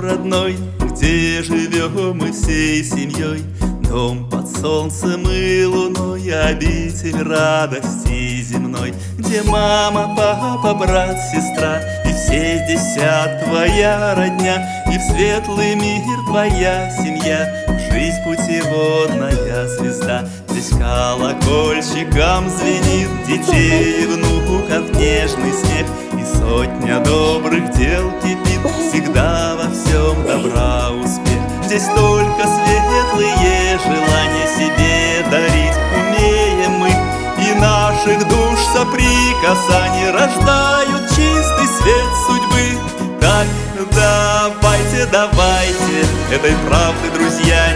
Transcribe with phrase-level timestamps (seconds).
[0.00, 3.44] родной, где живем мы всей семьей.
[3.88, 12.66] Дом под солнцем и луной, обитель радости земной Где мама, папа, брат, сестра И все
[12.68, 17.64] десят твоя родня И в светлый мир твоя семья.
[17.90, 25.86] Жизнь путеводная звезда Здесь колокольчиком звенит Детей и внуков нежный смех
[26.18, 28.60] И сотня добрых дел кипит.
[28.90, 31.38] Всегда во всем добра успех.
[31.64, 36.88] Здесь только светлые желания себе дарить умеем мы.
[36.88, 43.18] И наших душ соприкасаний рождают чистый свет судьбы.
[43.20, 43.46] Так
[43.94, 47.67] давайте, давайте этой правды, друзья,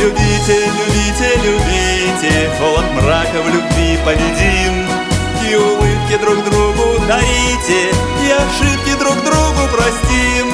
[0.00, 2.50] любите, любите, любите.
[2.58, 4.74] Холод мрака в любви победим.
[5.48, 7.92] И улыбки друг другу дарите.
[8.24, 10.46] И ошибки друг другу простим.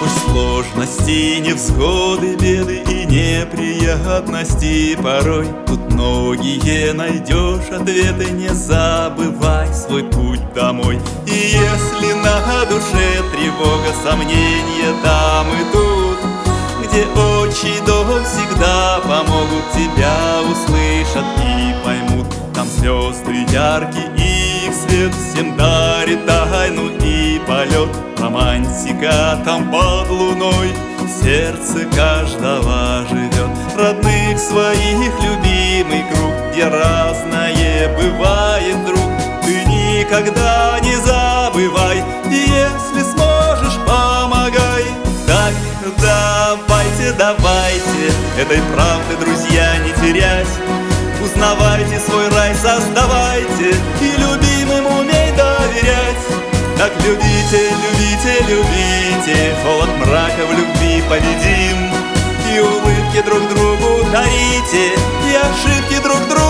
[0.00, 4.96] Пусть сложности, невзгоды, беды и неприятности.
[5.02, 8.30] Порой тут многие найдешь ответы.
[8.32, 11.00] Не забывай свой путь домой.
[11.26, 16.18] И если на душе тревога, сомнения Там и тут,
[16.82, 17.06] где
[17.54, 22.26] отчий дом всегда Помогут тебя услышат и поймут.
[22.54, 27.88] Там звезды яркие, их свет всем дарит тайну и полет.
[28.18, 33.50] Романтика там под луной В сердце каждого живет.
[33.76, 39.10] Родных своих любимый круг Где разное бывает вдруг
[39.44, 41.83] Ты никогда не забывай
[48.36, 50.48] Этой правды, друзья, не терять.
[51.22, 56.24] Узнавайте свой рай, создавайте И любимым умей доверять.
[56.76, 61.78] Так любите, любите, любите Холод мрака в любви победим.
[62.52, 64.92] И улыбки друг другу дарите
[65.30, 66.43] И ошибки друг другу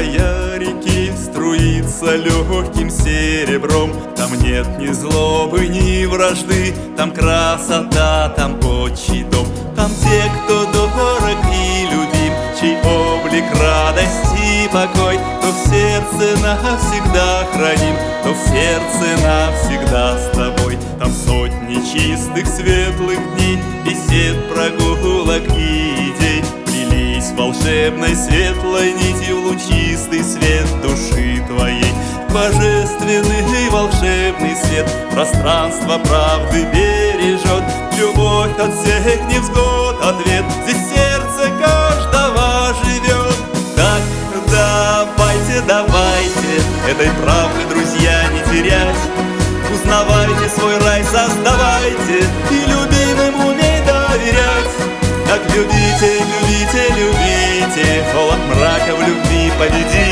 [0.00, 3.92] яркая реки Струится легким серебром.
[4.16, 9.46] Там нет ни злобы, ни вражды Там красота, там отчий дом.
[9.76, 17.46] Там те, кто дорог и любим Чей облик радость и покой То в сердце навсегда
[17.52, 20.76] храним То в сердце навсегда с тобой.
[20.98, 26.17] Там сотни чистых светлых дней Бесед, прогулок и
[27.38, 31.94] волшебной светлой нитью лучистый свет души твоей.
[32.30, 37.64] Божественный волшебный свет Пространство правды бережет.
[37.96, 43.34] Любовь от всех невзгод ответ Здесь сердце каждого живет.
[43.76, 44.02] Так
[44.50, 46.60] давайте, давайте
[46.90, 48.96] Этой правды, друзья, не терять.
[49.72, 52.87] Узнавайте свой рай, создавайте И любимым
[58.48, 60.07] мрака в любви победим